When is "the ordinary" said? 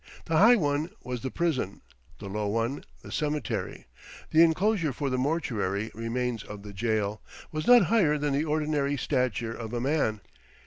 8.33-8.97